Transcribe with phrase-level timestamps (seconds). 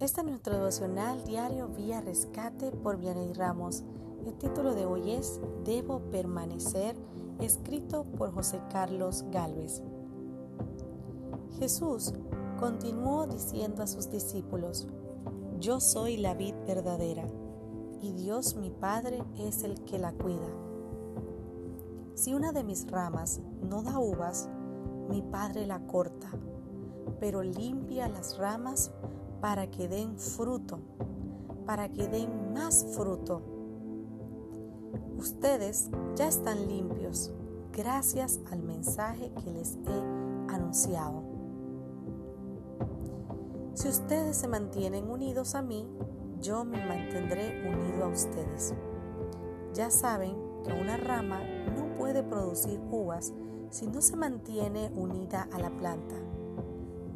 [0.00, 3.84] Este es nuestro devocional diario vía rescate por Vianey Ramos.
[4.24, 6.96] El título de hoy es Debo permanecer,
[7.38, 9.82] escrito por José Carlos Galvez.
[11.58, 12.14] Jesús
[12.58, 14.88] continuó diciendo a sus discípulos,
[15.58, 17.26] Yo soy la vid verdadera,
[18.00, 20.48] y Dios mi Padre es el que la cuida.
[22.14, 24.48] Si una de mis ramas no da uvas,
[25.10, 26.30] mi Padre la corta,
[27.20, 28.92] pero limpia las ramas
[29.40, 30.78] para que den fruto,
[31.66, 33.42] para que den más fruto.
[35.16, 37.32] Ustedes ya están limpios
[37.72, 41.22] gracias al mensaje que les he anunciado.
[43.74, 45.88] Si ustedes se mantienen unidos a mí,
[46.40, 48.74] yo me mantendré unido a ustedes.
[49.74, 51.40] Ya saben que una rama
[51.74, 53.32] no puede producir uvas
[53.70, 56.16] si no se mantiene unida a la planta.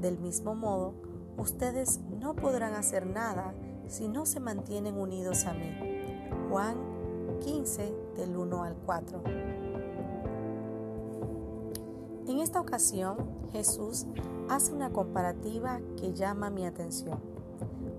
[0.01, 0.95] Del mismo modo,
[1.37, 3.55] ustedes no podrán hacer nada
[3.87, 5.71] si no se mantienen unidos a mí.
[6.51, 6.77] Juan
[7.41, 9.23] 15 del 1 al 4.
[12.27, 13.17] En esta ocasión,
[13.53, 14.07] Jesús
[14.49, 17.19] hace una comparativa que llama mi atención,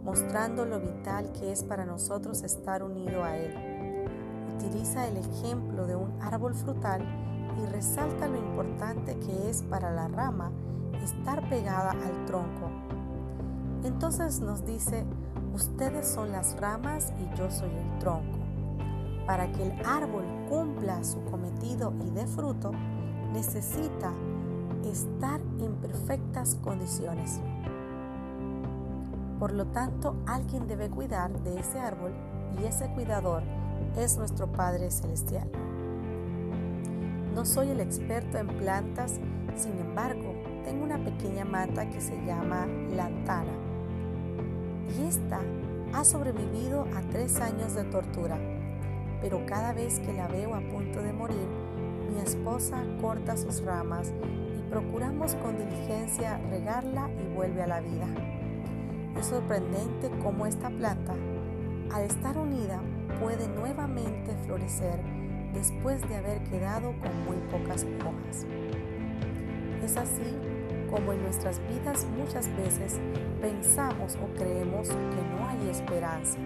[0.04, 3.54] mostrando lo vital que es para nosotros estar unido a Él.
[4.56, 7.02] Utiliza el ejemplo de un árbol frutal
[7.62, 10.52] y resalta lo importante que es para la rama
[11.04, 12.85] estar pegada al tronco
[13.86, 15.06] entonces nos dice,
[15.54, 18.40] ustedes son las ramas y yo soy el tronco.
[19.28, 22.72] Para que el árbol cumpla su cometido y dé fruto,
[23.32, 24.12] necesita
[24.84, 27.40] estar en perfectas condiciones.
[29.40, 32.14] Por lo tanto, alguien debe cuidar de ese árbol
[32.60, 33.44] y ese cuidador
[33.98, 35.50] es nuestro Padre Celestial.
[37.36, 39.20] No soy el experto en plantas,
[39.56, 43.75] sin embargo, tengo una pequeña mata que se llama lantana
[44.98, 45.40] y esta
[45.94, 48.38] ha sobrevivido a tres años de tortura.
[49.22, 51.48] Pero cada vez que la veo a punto de morir,
[52.14, 54.14] mi esposa corta sus ramas
[54.58, 58.08] y procuramos con diligencia regarla y vuelve a la vida.
[59.18, 61.14] Es sorprendente cómo esta planta,
[61.92, 62.82] al estar unida,
[63.22, 65.00] puede nuevamente florecer
[65.54, 68.46] después de haber quedado con muy pocas hojas.
[69.84, 70.36] Es así
[70.96, 73.02] como en nuestras vidas muchas veces
[73.42, 76.38] pensamos o creemos que no hay esperanza,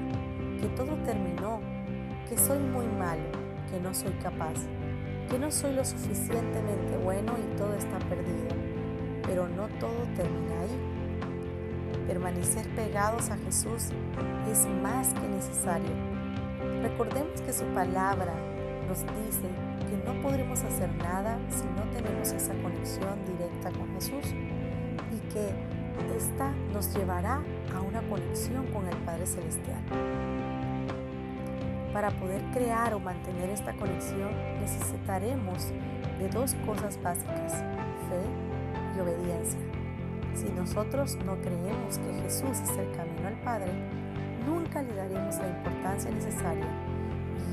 [0.60, 1.60] que todo terminó,
[2.28, 3.30] que soy muy malo,
[3.70, 4.56] que no soy capaz,
[5.30, 8.48] que no soy lo suficientemente bueno y todo está perdido.
[9.28, 12.08] Pero no todo termina ahí.
[12.08, 13.90] Permanecer pegados a Jesús
[14.52, 15.92] es más que necesario.
[16.82, 18.34] Recordemos que su palabra
[18.88, 24.34] nos dice que no podremos hacer nada si no tenemos esa conexión directa con Jesús
[25.12, 25.50] y que
[26.16, 27.42] esta nos llevará
[27.76, 29.82] a una conexión con el Padre Celestial.
[31.92, 34.30] Para poder crear o mantener esta conexión
[34.60, 35.72] necesitaremos
[36.20, 37.54] de dos cosas básicas,
[38.10, 39.60] fe y obediencia.
[40.36, 43.72] Si nosotros no creemos que Jesús es el camino al Padre,
[44.46, 46.89] nunca le daremos la importancia necesaria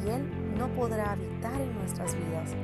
[0.07, 2.55] Él no podrá habitar en nuestras vidas.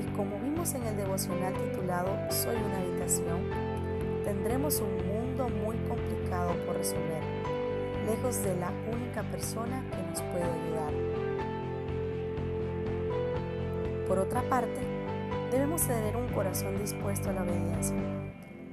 [0.00, 3.40] Y como vimos en el devocional titulado Soy una habitación,
[4.24, 7.22] tendremos un mundo muy complicado por resolver,
[8.06, 10.92] lejos de la única persona que nos puede ayudar.
[14.06, 14.80] Por otra parte,
[15.50, 17.96] debemos tener un corazón dispuesto a la obediencia,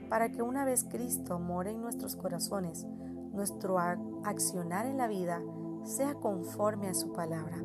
[0.09, 2.85] para que una vez Cristo more en nuestros corazones,
[3.31, 5.41] nuestro accionar en la vida
[5.83, 7.57] sea conforme a su palabra.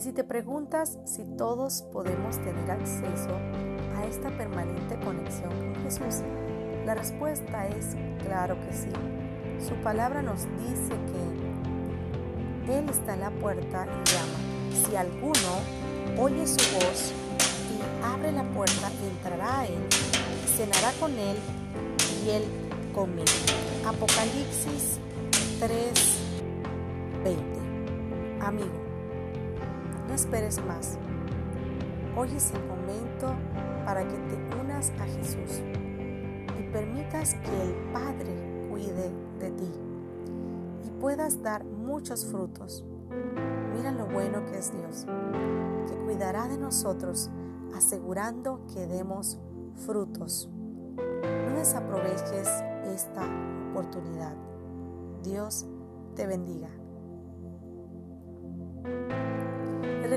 [0.00, 3.36] Si te preguntas si todos podemos tener acceso
[3.98, 6.22] a esta permanente conexión con Jesús,
[6.86, 8.88] la respuesta es claro que sí.
[9.62, 10.94] Su palabra nos dice
[12.66, 14.86] que Él está en la puerta y llama.
[14.88, 15.58] Si alguno
[16.18, 17.12] oye su voz
[17.68, 19.86] y abre la puerta, entrará a Él,
[20.56, 21.36] cenará con Él
[22.24, 22.44] y Él
[22.94, 23.26] conmigo.
[23.86, 24.98] Apocalipsis
[25.60, 25.92] 3,
[27.22, 27.42] 20.
[28.40, 28.89] Amigo,
[30.10, 30.98] no esperes más.
[32.16, 33.32] Hoy es el momento
[33.84, 35.62] para que te unas a Jesús
[36.58, 39.70] y permitas que el Padre cuide de ti
[40.84, 42.84] y puedas dar muchos frutos.
[43.72, 45.06] Mira lo bueno que es Dios,
[45.88, 47.30] que cuidará de nosotros
[47.76, 49.38] asegurando que demos
[49.76, 50.50] frutos.
[50.50, 52.48] No desaproveches
[52.92, 53.22] esta
[53.70, 54.34] oportunidad.
[55.22, 55.66] Dios
[56.16, 56.68] te bendiga.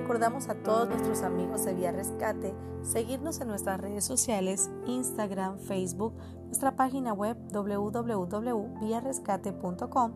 [0.03, 6.13] Recordamos a todos nuestros amigos de Vía Rescate seguirnos en nuestras redes sociales, Instagram, Facebook,
[6.47, 10.11] nuestra página web www.viarescate.com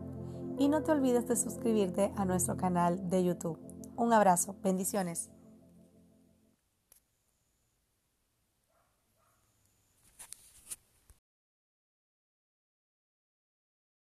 [0.58, 3.58] y no te olvides de suscribirte a nuestro canal de YouTube.
[3.96, 5.30] Un abrazo, bendiciones.